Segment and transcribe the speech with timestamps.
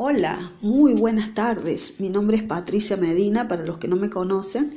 [0.00, 1.94] Hola, muy buenas tardes.
[1.98, 4.72] Mi nombre es Patricia Medina, para los que no me conocen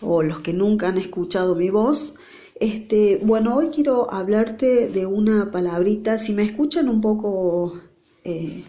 [0.00, 2.14] o los que nunca han escuchado mi voz.
[2.60, 6.16] Este, bueno, hoy quiero hablarte de una palabrita.
[6.16, 7.74] Si me escuchan un poco,
[8.22, 8.62] eh,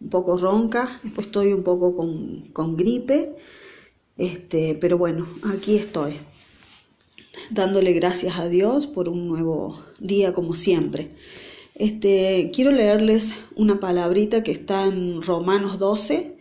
[0.00, 3.36] un poco ronca, después estoy un poco con, con gripe.
[4.18, 6.14] Este, pero bueno, aquí estoy,
[7.50, 11.14] dándole gracias a Dios por un nuevo día como siempre.
[11.74, 16.36] Este, quiero leerles una palabrita que está en Romanos 12,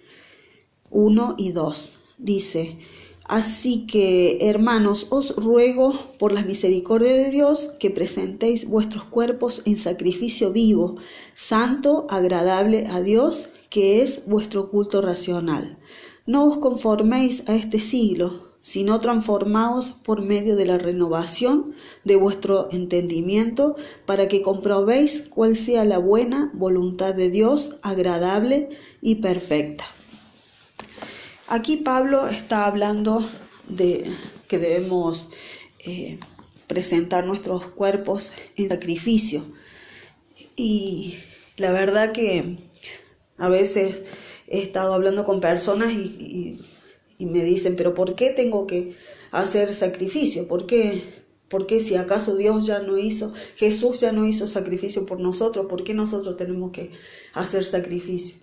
[0.91, 1.99] 1 y 2.
[2.20, 2.77] Dice,
[3.26, 9.77] Así que, hermanos, os ruego por la misericordia de Dios que presentéis vuestros cuerpos en
[9.77, 10.98] sacrificio vivo,
[11.34, 15.79] santo, agradable a Dios, que es vuestro culto racional.
[16.27, 22.70] No os conforméis a este siglo, sino transformaos por medio de la renovación de vuestro
[22.71, 28.70] entendimiento, para que comprobéis cuál sea la buena voluntad de Dios, agradable
[29.02, 29.84] y perfecta.
[31.48, 33.27] Aquí Pablo está hablando
[33.68, 34.10] de
[34.48, 35.27] que debemos
[35.85, 36.18] eh,
[36.68, 39.43] presentar nuestros cuerpos en sacrificio.
[40.55, 41.18] Y
[41.57, 42.59] la verdad que
[43.37, 44.04] a veces
[44.48, 46.73] he estado hablando con personas y y
[47.26, 48.96] me dicen, pero ¿por qué tengo que
[49.32, 50.48] hacer sacrificio?
[50.48, 51.24] ¿Por qué?
[51.49, 55.68] ¿Por qué si acaso Dios ya no hizo, Jesús ya no hizo sacrificio por nosotros?
[55.68, 56.90] ¿Por qué nosotros tenemos que
[57.34, 58.38] hacer sacrificio?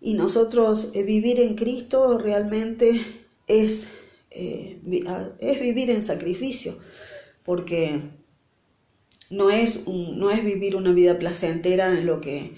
[0.00, 3.00] Y nosotros eh, vivir en Cristo realmente
[3.46, 3.86] es,
[4.30, 4.80] eh,
[5.38, 6.76] es vivir en sacrificio,
[7.44, 8.02] porque
[9.30, 12.54] no es, no es vivir una vida placentera en lo, que,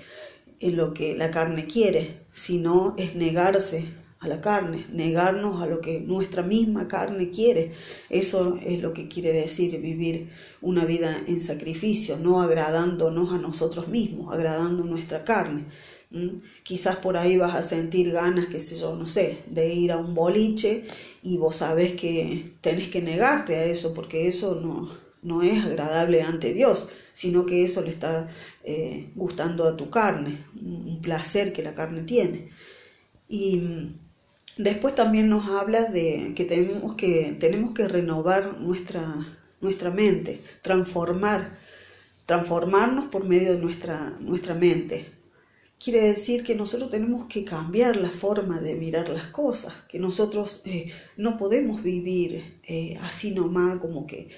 [0.58, 3.84] en lo que la carne quiere, sino es negarse
[4.24, 7.72] a la carne, negarnos a lo que nuestra misma carne quiere.
[8.10, 13.88] Eso es lo que quiere decir vivir una vida en sacrificio, no agradándonos a nosotros
[13.88, 15.64] mismos, agradando nuestra carne.
[16.62, 19.98] Quizás por ahí vas a sentir ganas, qué sé yo, no sé, de ir a
[19.98, 20.84] un boliche
[21.22, 24.90] y vos sabés que tenés que negarte a eso porque eso no,
[25.22, 28.30] no es agradable ante Dios, sino que eso le está
[28.62, 32.50] eh, gustando a tu carne, un placer que la carne tiene.
[33.28, 33.62] Y
[34.56, 39.02] Después también nos habla de que tenemos que, tenemos que renovar nuestra,
[39.60, 41.58] nuestra mente, transformar,
[42.24, 45.10] transformarnos por medio de nuestra, nuestra mente.
[45.78, 50.62] Quiere decir que nosotros tenemos que cambiar la forma de mirar las cosas, que nosotros
[50.66, 54.28] eh, no podemos vivir eh, así nomás como que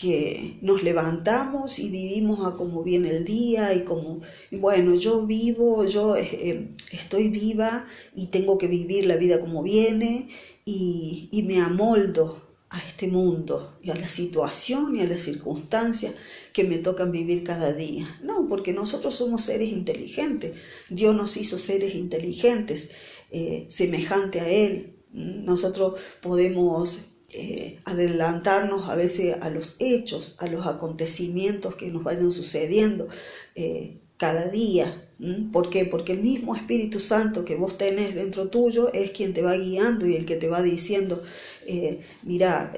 [0.00, 5.84] que nos levantamos y vivimos a como viene el día y como, bueno, yo vivo,
[5.84, 10.28] yo eh, eh, estoy viva y tengo que vivir la vida como viene
[10.64, 12.40] y, y me amoldo
[12.70, 16.14] a este mundo y a la situación y a las circunstancias
[16.54, 18.06] que me tocan vivir cada día.
[18.22, 20.56] No, porque nosotros somos seres inteligentes.
[20.88, 22.92] Dios nos hizo seres inteligentes,
[23.30, 24.96] eh, semejante a Él.
[25.12, 32.30] Nosotros podemos eh, adelantarnos a veces a los hechos, a los acontecimientos que nos vayan
[32.30, 33.06] sucediendo
[33.54, 35.08] eh, cada día.
[35.52, 35.84] ¿Por qué?
[35.84, 40.06] Porque el mismo Espíritu Santo que vos tenés dentro tuyo es quien te va guiando
[40.06, 41.22] y el que te va diciendo,
[41.66, 42.72] eh, mira,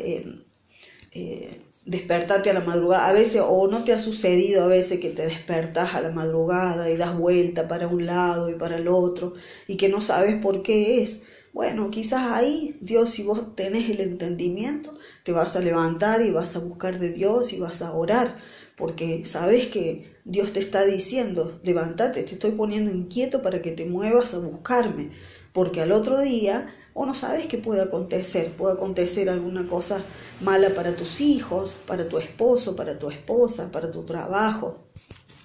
[1.86, 3.08] despertate a la madrugada.
[3.08, 6.90] A veces, o no te ha sucedido a veces que te despertás a la madrugada
[6.90, 9.34] y das vuelta para un lado y para el otro
[9.66, 11.22] y que no sabes por qué es.
[11.52, 16.56] Bueno, quizás ahí Dios, si vos tenés el entendimiento, te vas a levantar y vas
[16.56, 18.38] a buscar de Dios y vas a orar,
[18.74, 23.84] porque sabes que Dios te está diciendo, levántate, te estoy poniendo inquieto para que te
[23.84, 25.10] muevas a buscarme,
[25.52, 30.02] porque al otro día o no sabes qué puede acontecer, puede acontecer alguna cosa
[30.40, 34.78] mala para tus hijos, para tu esposo, para tu esposa, para tu trabajo.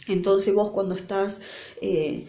[0.07, 1.41] Entonces vos cuando estás...
[1.81, 2.27] Eh,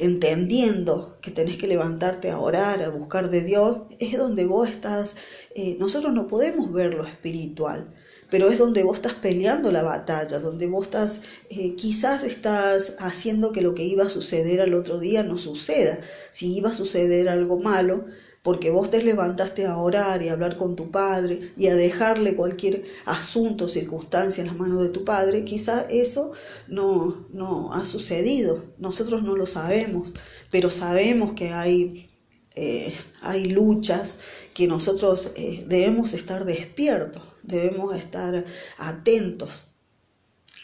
[0.00, 5.16] entendiendo que tenés que levantarte a orar, a buscar de Dios, es donde vos estás,
[5.54, 7.94] eh, nosotros no podemos ver lo espiritual,
[8.30, 13.52] pero es donde vos estás peleando la batalla, donde vos estás, eh, quizás estás haciendo
[13.52, 16.00] que lo que iba a suceder al otro día no suceda.
[16.30, 18.06] Si iba a suceder algo malo,
[18.42, 22.84] porque vos te levantaste a orar y hablar con tu padre y a dejarle cualquier
[23.04, 26.32] asunto, circunstancia en las manos de tu padre, quizá eso
[26.66, 28.64] no, no ha sucedido.
[28.78, 30.12] Nosotros no lo sabemos,
[30.50, 32.10] pero sabemos que hay,
[32.56, 34.18] eh, hay luchas
[34.54, 38.44] que nosotros eh, debemos estar despiertos, debemos estar
[38.76, 39.68] atentos.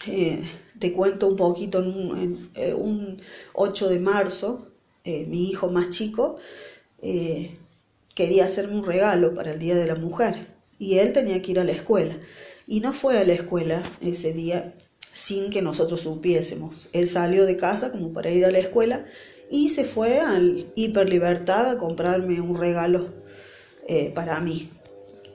[0.06, 0.42] Eh,
[0.80, 3.22] te cuento un poquito, en un,
[3.52, 4.66] 8 de marzo,
[5.04, 6.36] mi hijo más chico,
[8.19, 11.61] quería hacerme un regalo para el Día de la Mujer y él tenía que ir
[11.61, 12.19] a la escuela.
[12.67, 14.75] Y no fue a la escuela ese día
[15.12, 16.88] sin que nosotros supiésemos.
[16.93, 19.05] Él salió de casa como para ir a la escuela
[19.53, 23.06] y se fue al Hiper Libertad a comprarme un regalo
[23.87, 24.69] eh, para mí.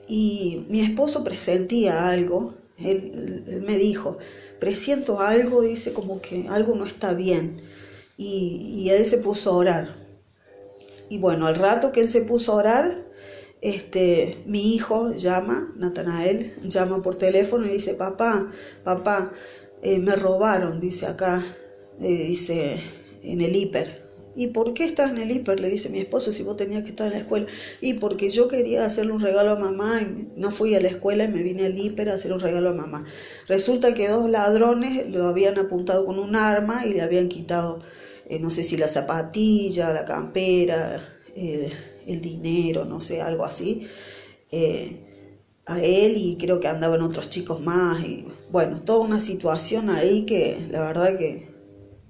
[0.05, 4.17] Y mi esposo presentía algo, él, me dijo,
[4.59, 7.61] presiento algo, dice como que algo no está bien.
[8.17, 10.02] Y él se puso a orar.
[11.13, 13.05] Y bueno, al rato que él se puso a orar,
[13.61, 18.49] este, mi hijo llama, Natanael, llama por teléfono y dice, papá,
[18.83, 19.31] papá,
[19.83, 21.45] eh, me robaron, dice acá,
[22.01, 22.81] eh, dice
[23.21, 24.01] en el hiper.
[24.35, 25.59] ¿Y por qué estás en el hiper?
[25.59, 27.45] Le dice mi esposo, si vos tenías que estar en la escuela.
[27.79, 31.25] Y porque yo quería hacerle un regalo a mamá y no fui a la escuela
[31.25, 33.05] y me vine al hiper a hacer un regalo a mamá.
[33.47, 37.81] Resulta que dos ladrones lo habían apuntado con un arma y le habían quitado,
[38.27, 41.03] eh, no sé si la zapatilla, la campera,
[41.35, 43.87] el dinero, no sé, algo así
[45.65, 50.25] a él y creo que andaban otros chicos más y bueno, toda una situación ahí
[50.25, 51.53] que la verdad que,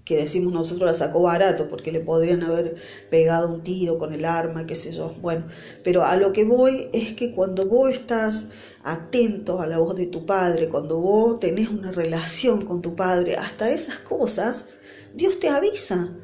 [0.05, 2.75] que decimos nosotros la sacó barato porque le podrían haber
[3.11, 5.13] pegado un tiro con el arma, qué sé yo.
[5.21, 5.47] Bueno,
[5.83, 8.49] pero a lo que voy es que cuando vos estás
[8.83, 13.35] atento a la voz de tu padre, cuando vos tenés una relación con tu padre,
[13.35, 14.73] hasta esas cosas,
[15.13, 16.17] Dios te avisa,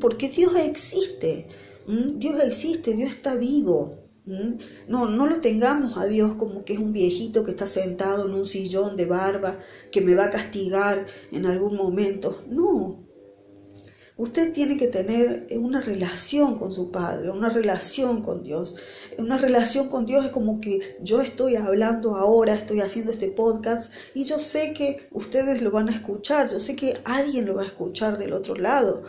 [0.00, 1.48] porque Dios existe,
[1.86, 4.06] Dios existe, Dios está vivo.
[4.88, 8.34] No, no lo tengamos a Dios como que es un viejito que está sentado en
[8.34, 9.60] un sillón de barba
[9.92, 12.42] que me va a castigar en algún momento.
[12.48, 13.05] No.
[14.18, 18.76] Usted tiene que tener una relación con su Padre, una relación con Dios.
[19.18, 23.92] Una relación con Dios es como que yo estoy hablando ahora, estoy haciendo este podcast
[24.14, 27.62] y yo sé que ustedes lo van a escuchar, yo sé que alguien lo va
[27.62, 29.02] a escuchar del otro lado.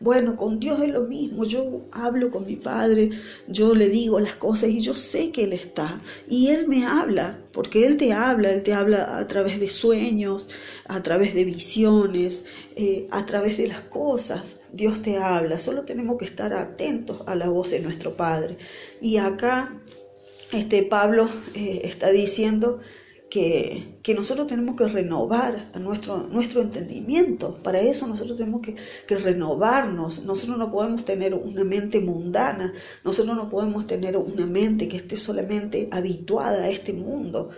[0.00, 1.44] Bueno, con Dios es lo mismo.
[1.44, 3.10] Yo hablo con mi Padre,
[3.48, 6.00] yo le digo las cosas y yo sé que Él está.
[6.28, 10.48] Y Él me habla, porque Él te habla, Él te habla a través de sueños,
[10.86, 12.44] a través de visiones,
[12.76, 14.58] eh, a través de las cosas.
[14.72, 15.58] Dios te habla.
[15.58, 18.58] Solo tenemos que estar atentos a la voz de nuestro Padre.
[19.00, 19.80] Y acá
[20.52, 22.80] este Pablo eh, está diciendo
[23.30, 27.56] que, nosotros tenemos que renovar nuestro, nuestro entendimiento.
[27.62, 28.76] Para eso nosotros tenemos que,
[29.06, 30.24] que, renovarnos.
[30.24, 32.72] Nosotros no podemos tener una mente mundana.
[33.02, 37.50] Nosotros no podemos tener una mente que esté solamente habituada a este mundo.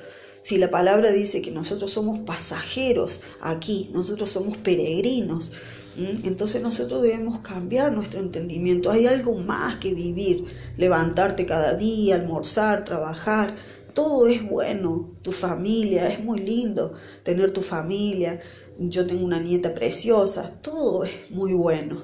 [0.47, 5.51] Si la palabra dice que nosotros somos pasajeros aquí, nosotros somos peregrinos,
[5.97, 8.91] entonces nosotros debemos cambiar nuestro entendimiento.
[8.91, 10.45] Hay algo más que vivir,
[10.77, 13.57] levantarte cada día, almorzar, trabajar,
[13.97, 18.41] todo es bueno, tu familia, es muy lindo tener tu familia,
[18.79, 22.03] yo tengo una nieta preciosa, todo es muy bueno,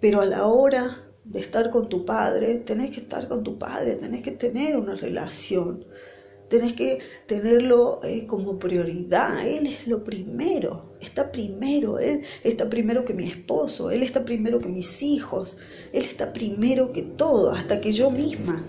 [0.00, 3.96] pero a la hora de estar con tu padre, tenés que estar con tu padre,
[3.96, 5.84] tenés que tener una relación,
[6.48, 13.04] tenés que tenerlo eh, como prioridad, él es lo primero, está primero, él está primero
[13.04, 15.58] que mi esposo, él está primero que mis hijos,
[15.92, 18.64] él está primero que todo, hasta que yo misma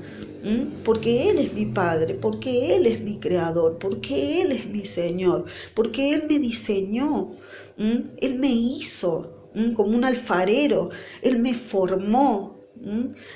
[0.83, 5.45] porque Él es mi Padre, porque Él es mi Creador, porque Él es mi Señor,
[5.73, 7.31] porque Él me diseñó,
[7.77, 9.33] Él me hizo
[9.75, 10.89] como un alfarero,
[11.21, 12.56] Él me formó.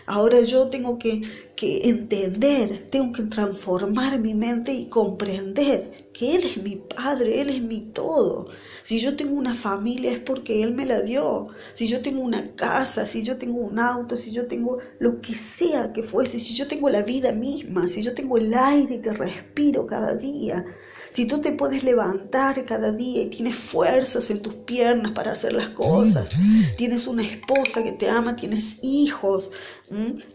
[0.05, 1.21] Ahora yo tengo que,
[1.55, 7.49] que entender, tengo que transformar mi mente y comprender que Él es mi Padre, Él
[7.49, 8.47] es mi todo.
[8.83, 11.45] Si yo tengo una familia es porque Él me la dio.
[11.73, 15.35] Si yo tengo una casa, si yo tengo un auto, si yo tengo lo que
[15.35, 19.11] sea que fuese, si yo tengo la vida misma, si yo tengo el aire que
[19.11, 20.65] respiro cada día,
[21.11, 25.53] si tú te puedes levantar cada día y tienes fuerzas en tus piernas para hacer
[25.53, 26.29] las cosas,
[26.77, 29.51] tienes una esposa que te ama, tienes hijos,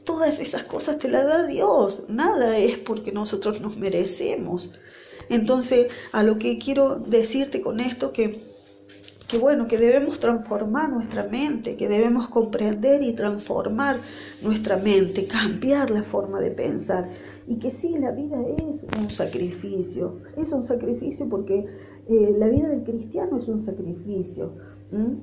[0.04, 2.04] todas esas cosas te las da Dios.
[2.08, 4.72] Nada es porque nosotros nos merecemos.
[5.28, 8.56] Entonces, a lo que quiero decirte con esto que
[9.26, 14.00] que bueno, que debemos transformar nuestra mente, que debemos comprender y transformar
[14.40, 17.08] nuestra mente, cambiar la forma de pensar.
[17.46, 18.38] Y que sí, la vida
[18.70, 21.66] es un sacrificio, es un sacrificio porque
[22.08, 24.52] eh, la vida del cristiano es un sacrificio,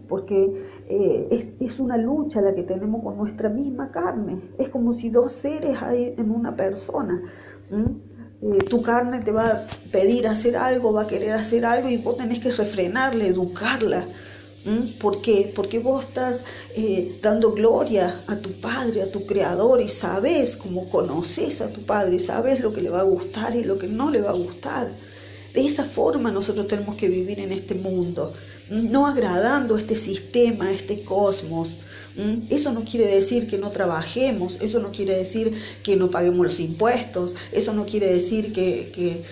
[0.08, 5.10] porque eh, es, una lucha la que tenemos con nuestra misma carne, es como si
[5.10, 7.22] dos seres hay en una persona.
[8.42, 9.56] Eh, tu carne te va a
[9.92, 14.06] pedir hacer algo, va a querer hacer algo y vos tenés que refrenarla, educarla.
[15.00, 15.52] ¿Por qué?
[15.54, 20.90] Porque vos estás eh, dando gloria a tu Padre, a tu Creador y sabes, como
[20.90, 24.10] conoces a tu Padre, sabes lo que le va a gustar y lo que no
[24.10, 24.90] le va a gustar.
[25.54, 28.34] De esa forma nosotros tenemos que vivir en este mundo,
[28.70, 31.80] no agradando a este sistema, a este cosmos,
[32.16, 32.44] ¿Mm?
[32.50, 35.52] Eso no quiere decir que no trabajemos, eso no quiere decir
[35.82, 39.24] que no paguemos los impuestos, eso no quiere decir que,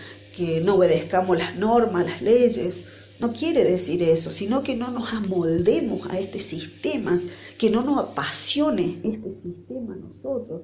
[0.64, 2.82] no obedezcamos las normas, las leyes.
[3.22, 7.20] No quiere decir eso, sino que no nos amoldemos a este sistema,
[7.60, 10.64] que no nos apasione este sistema nosotros,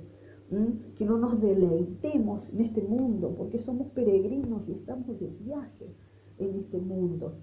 [0.97, 5.93] que no nos deleitemos en este mundo, porque somos peregrinos y estamos de viaje
[6.39, 7.35] en este mundo.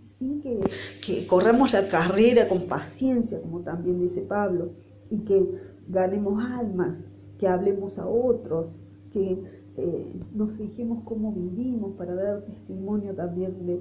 [0.00, 0.58] Sí que,
[1.06, 4.72] que corramos la carrera con paciencia, como también dice Pablo,
[5.08, 5.46] y que
[5.86, 7.04] ganemos almas,
[7.38, 8.76] que hablemos a otros,
[9.12, 9.40] que
[9.76, 13.80] eh, nos fijemos cómo vivimos para dar testimonio también de,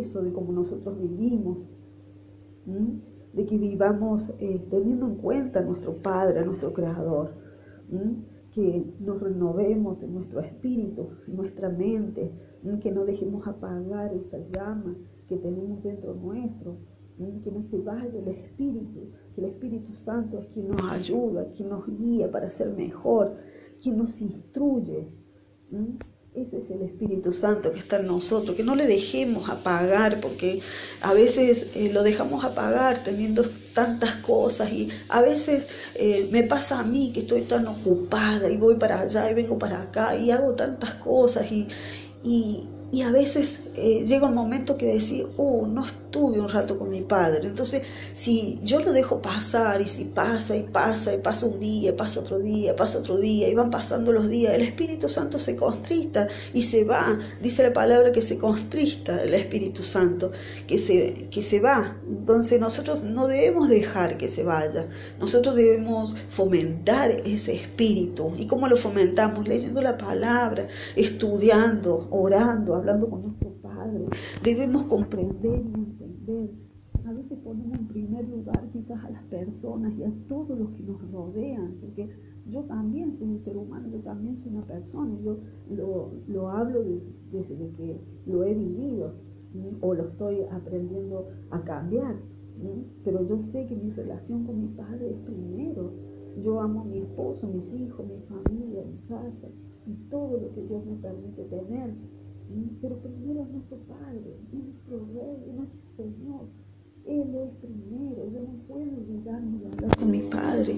[0.00, 1.68] eso, de cómo nosotros vivimos,
[3.32, 7.32] de que vivamos eh, teniendo en cuenta a nuestro Padre, a nuestro Creador,
[8.52, 12.32] que nos renovemos en nuestro espíritu, en nuestra mente,
[12.80, 14.96] que no dejemos apagar esa llama
[15.28, 16.76] que tenemos dentro nuestro,
[17.42, 21.68] que no se vaya el Espíritu, que el Espíritu Santo es quien nos ayuda, quien
[21.68, 23.36] nos guía para ser mejor,
[23.80, 25.08] quien nos instruye.
[26.36, 30.60] Ese es el Espíritu Santo que está en nosotros, que no le dejemos apagar, porque
[31.00, 36.80] a veces eh, lo dejamos apagar teniendo tantas cosas y a veces eh, me pasa
[36.80, 40.30] a mí que estoy tan ocupada y voy para allá y vengo para acá y
[40.30, 41.68] hago tantas cosas y,
[42.22, 42.60] y
[43.02, 47.02] a veces eh, llega un momento que decir, oh, no estuve un rato con mi
[47.02, 47.46] padre.
[47.46, 51.96] Entonces, si yo lo dejo pasar y si pasa y pasa y pasa un día,
[51.96, 55.56] pasa otro día, pasa otro día y van pasando los días, el Espíritu Santo se
[55.56, 57.18] constrista y se va.
[57.42, 60.30] Dice la palabra que se constrista el Espíritu Santo,
[60.66, 62.00] que se, que se va.
[62.08, 64.88] Entonces nosotros no debemos dejar que se vaya.
[65.18, 68.32] Nosotros debemos fomentar ese espíritu.
[68.38, 69.48] ¿Y cómo lo fomentamos?
[69.48, 74.06] Leyendo la palabra, estudiando, orando hablando con nuestro Padre.
[74.42, 76.50] Debemos comprender y entender.
[77.04, 80.82] A veces ponemos en primer lugar quizás a las personas y a todos los que
[80.82, 82.08] nos rodean, porque
[82.48, 85.38] yo también soy un ser humano, yo también soy una persona, yo
[85.70, 86.82] lo, hablo
[87.30, 89.12] desde que lo he vivido
[89.80, 92.16] o lo estoy aprendiendo a cambiar,
[93.04, 95.92] pero yo sé que mi relación con mi padre es primero.
[96.42, 99.48] Yo amo a mi esposo, mis hijos, mi familia, mi casa
[99.86, 101.94] y todo lo que Dios me permite tener.
[102.80, 106.46] Pero primero es nuestro Padre, es nuestro Rey, es nuestro Señor.
[107.06, 108.30] Él es primero.
[108.32, 110.76] Yo no puedo olvidarme de hablar con mi Padre.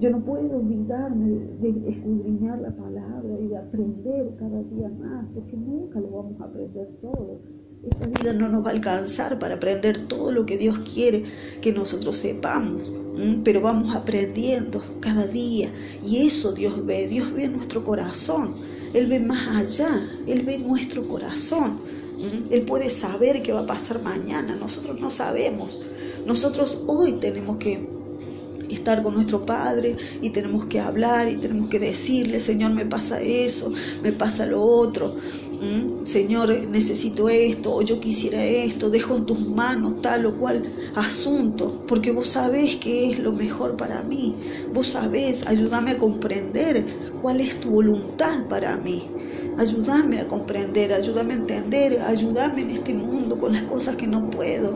[0.00, 5.56] Yo no puedo olvidarme de escudriñar la palabra y de aprender cada día más, porque
[5.56, 7.40] nunca lo vamos a aprender todo.
[7.82, 11.22] Esta vida no nos va a alcanzar para aprender todo lo que Dios quiere
[11.60, 12.92] que nosotros sepamos,
[13.44, 15.68] pero vamos aprendiendo cada día
[16.04, 18.54] y eso Dios ve, Dios ve nuestro corazón.
[18.94, 19.88] Él ve más allá,
[20.26, 21.80] Él ve nuestro corazón.
[22.50, 25.80] Él puede saber qué va a pasar mañana, nosotros no sabemos.
[26.26, 27.97] Nosotros hoy tenemos que
[28.68, 33.20] estar con nuestro Padre y tenemos que hablar y tenemos que decirle, Señor, me pasa
[33.20, 33.72] eso,
[34.02, 35.14] me pasa lo otro.
[36.04, 40.62] Señor, necesito esto, o yo quisiera esto, dejo en tus manos tal o cual
[40.94, 44.36] asunto, porque vos sabés qué es lo mejor para mí,
[44.72, 46.84] vos sabés, ayúdame a comprender
[47.20, 49.02] cuál es tu voluntad para mí.
[49.58, 54.30] Ayúdame a comprender, ayúdame a entender, ayúdame en este mundo con las cosas que no
[54.30, 54.74] puedo.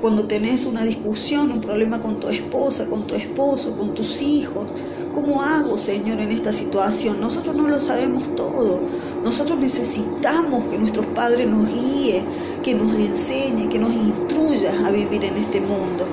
[0.00, 4.72] Cuando tenés una discusión, un problema con tu esposa, con tu esposo, con tus hijos,
[5.12, 7.20] ¿cómo hago, Señor, en esta situación?
[7.20, 8.80] Nosotros no lo sabemos todo.
[9.22, 12.24] Nosotros necesitamos que nuestros padres nos guíe,
[12.62, 16.08] que nos enseñe, que nos instruya a vivir en este mundo.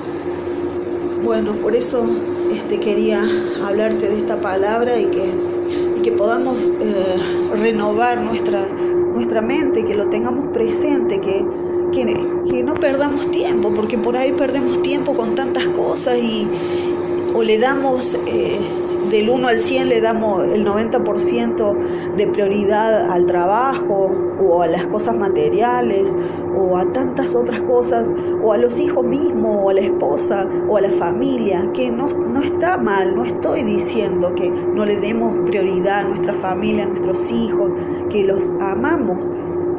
[1.24, 2.04] Bueno, por eso
[2.52, 3.24] este, quería
[3.64, 5.49] hablarte de esta palabra y que
[6.02, 7.16] que podamos eh,
[7.60, 11.44] renovar nuestra, nuestra mente, que lo tengamos presente, que,
[11.92, 16.48] que, no perdamos tiempo, porque por ahí perdemos tiempo con tantas cosas y
[17.34, 18.58] o le damos eh,
[19.10, 24.86] del 1 al 100 le damos el 90% de prioridad al trabajo o a las
[24.86, 26.14] cosas materiales
[26.56, 28.08] o a tantas otras cosas
[28.42, 32.06] o a los hijos mismos o a la esposa o a la familia, que no,
[32.08, 36.86] no está mal, no estoy diciendo que no le demos prioridad a nuestra familia, a
[36.86, 37.74] nuestros hijos,
[38.10, 39.30] que los amamos,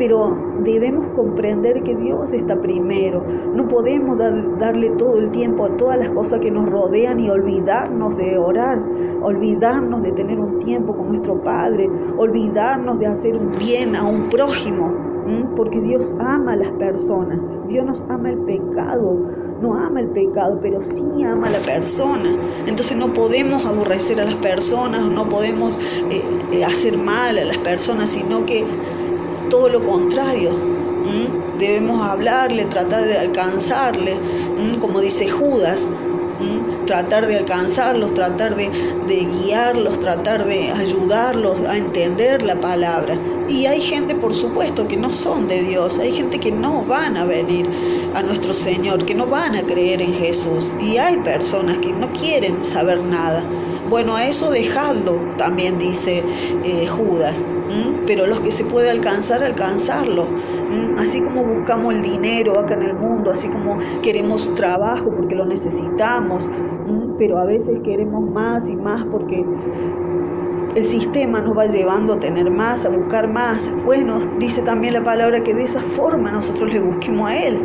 [0.01, 3.23] pero debemos comprender que Dios está primero.
[3.53, 8.17] No podemos darle todo el tiempo a todas las cosas que nos rodean y olvidarnos
[8.17, 8.81] de orar,
[9.21, 14.27] olvidarnos de tener un tiempo con nuestro Padre, olvidarnos de hacer un bien a un
[14.29, 14.91] prójimo,
[15.55, 19.19] porque Dios ama a las personas, Dios nos ama el pecado,
[19.61, 22.35] no ama el pecado, pero sí ama a la persona.
[22.65, 25.77] Entonces no podemos aborrecer a las personas, no podemos
[26.09, 28.65] eh, eh, hacer mal a las personas, sino que
[29.51, 30.49] todo lo contrario.
[31.59, 34.17] Debemos hablarle, tratar de alcanzarle,
[34.79, 35.87] como dice Judas,
[36.87, 38.69] tratar de alcanzarlos, tratar de,
[39.07, 43.19] guiarlos, tratar de ayudarlos a entender la palabra.
[43.51, 47.17] Y hay gente, por supuesto, que no son de Dios, hay gente que no van
[47.17, 47.69] a venir
[48.15, 50.71] a nuestro Señor, que no van a creer en Jesús.
[50.79, 53.43] Y hay personas que no quieren saber nada.
[53.89, 56.23] Bueno, a eso dejadlo, también dice
[56.63, 57.35] eh, Judas.
[58.07, 60.29] Pero los que se puede alcanzar, alcanzarlo.
[60.97, 65.45] Así como buscamos el dinero acá en el mundo, así como queremos trabajo porque lo
[65.45, 66.49] necesitamos,
[67.17, 69.45] pero a veces queremos más y más porque
[70.75, 73.69] el sistema nos va llevando a tener más, a buscar más.
[73.85, 77.59] Bueno, dice también la palabra que de esa forma nosotros le busquemos a Él,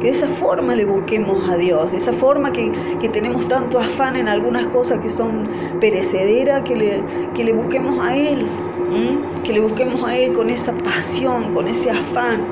[0.00, 2.70] que de esa forma le busquemos a Dios, de esa forma que,
[3.12, 5.44] tenemos tanto afán en algunas cosas que son
[5.80, 8.46] perecederas, que le, que le busquemos a Él,
[9.44, 12.46] que le busquemos a Él con esa pasión, con ese afán.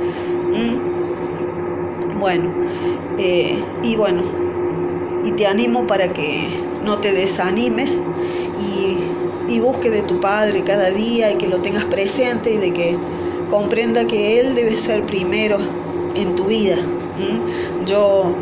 [2.18, 2.50] Bueno,
[3.18, 4.22] eh, y bueno,
[5.24, 6.48] y te animo para que
[6.84, 8.02] no te desanimes
[8.58, 9.07] y
[9.48, 12.98] y busque de tu Padre cada día y que lo tengas presente y de que
[13.50, 15.56] comprenda que Él debe ser primero
[16.14, 16.76] en tu vida.
[17.86, 18.34] Yo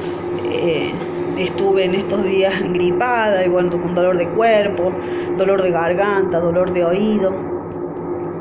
[0.53, 0.93] eh,
[1.39, 4.93] estuve en estos días gripada y bueno, con dolor de cuerpo,
[5.37, 7.33] dolor de garganta, dolor de oído.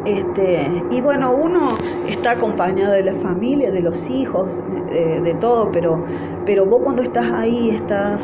[0.05, 1.69] Este, y bueno, uno
[2.07, 6.05] está acompañado de la familia, de los hijos, de, todo, pero,
[6.45, 8.23] pero vos cuando estás ahí, estás,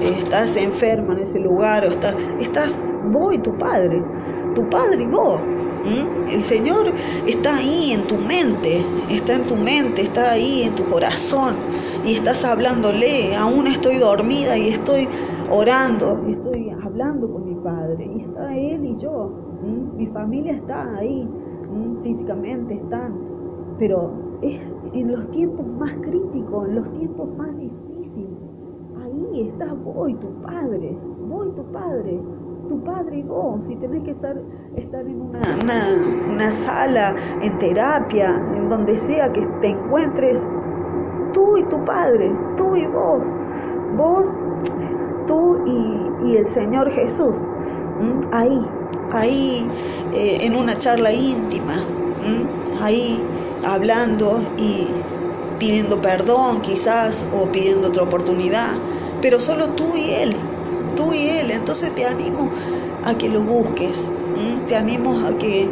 [0.00, 2.76] estás enferma en ese lugar, o estás, estás
[3.10, 4.02] vos y tu Padre,
[4.54, 5.40] tu Padre y vos.
[6.30, 6.92] El Señor
[7.26, 11.56] está ahí en tu mente, está en tu mente, está ahí en tu corazón
[12.04, 13.34] y estás hablándole.
[13.34, 15.08] Aún estoy dormida y estoy
[15.50, 19.32] orando, estoy hablando con mi Padre y está Él y yo.
[19.96, 21.28] Mi familia está ahí,
[22.04, 23.14] físicamente están,
[23.78, 24.60] pero es
[24.92, 28.38] en los tiempos más críticos, en los tiempos más difíciles.
[29.02, 30.96] Ahí está vos y tu Padre,
[31.28, 32.20] vos y tu Padre
[32.68, 34.36] tu padre y vos, si tenés que estar,
[34.76, 35.40] estar en una,
[36.30, 40.42] una, sala, en terapia, en donde sea que te encuentres,
[41.32, 43.22] tú y tu padre, tú y vos,
[43.96, 44.26] vos,
[45.26, 47.36] tú y, el Señor Jesús,
[48.30, 48.66] ahí,
[49.12, 49.68] ahí
[50.12, 51.74] eh, en una charla íntima,
[52.80, 53.22] ahí
[53.64, 54.88] hablando y
[55.58, 58.70] pidiendo perdón quizás o pidiendo otra oportunidad,
[59.20, 60.36] pero solo tú y Él
[60.94, 61.50] tú y Él.
[61.50, 62.50] Entonces te animo
[63.04, 64.10] a que lo busques,
[64.66, 65.68] te animo a que,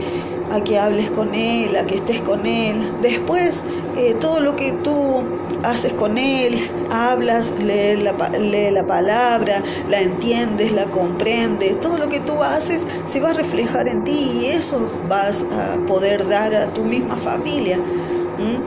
[0.50, 2.76] a que hables con Él, a que estés con Él.
[3.00, 3.64] Después,
[3.96, 5.22] eh, todo lo que tú
[5.62, 6.54] haces con Él,
[6.90, 12.86] hablas, lees la, lee la palabra, la entiendes, la comprendes, todo lo que tú haces
[13.06, 17.16] se va a reflejar en ti y eso vas a poder dar a tu misma
[17.16, 17.78] familia.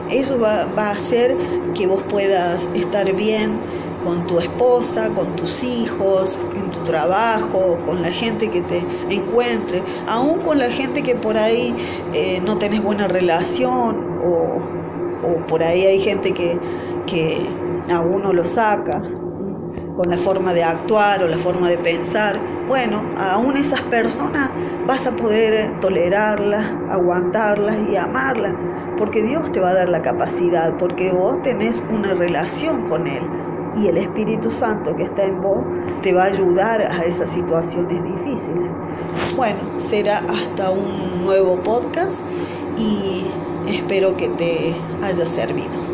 [0.08, 1.36] Eso va, va a hacer
[1.74, 3.58] que vos puedas estar bien,
[4.04, 9.82] con tu esposa, con tus hijos, en tu trabajo, con la gente que te encuentre,
[10.06, 11.74] aún con la gente que por ahí
[12.12, 14.62] eh, no tenés buena relación o,
[15.48, 16.58] por ahí hay gente que,
[17.06, 17.46] que
[17.90, 22.38] a uno lo saca con la forma de actuar o la forma de pensar.
[22.68, 24.50] Bueno, aún esas personas
[24.86, 28.54] vas a poder tolerarlas, aguantarlas y amarlas,
[28.98, 33.22] porque Dios te va a dar la capacidad, porque vos tenés una relación con Él
[33.76, 35.64] y el Espíritu Santo que está en vos
[36.02, 38.70] te va a ayudar a esas situaciones difíciles.
[39.36, 42.22] Bueno, será hasta un nuevo podcast
[42.76, 43.24] y
[43.68, 45.93] espero que te haya servido.